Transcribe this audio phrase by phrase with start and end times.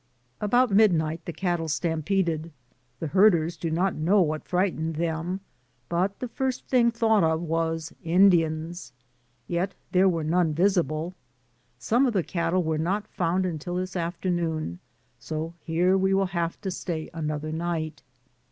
[0.39, 2.51] About midnight the cattle stampeded,
[2.99, 5.41] the herders do not know what frightened them,
[5.89, 8.93] but the first thing thought of was Indians,
[9.47, 11.13] yet there were none visible.
[11.77, 14.79] Some of the cattle were not found until this afternoon,
[15.19, 18.01] so here we will have to stay another night.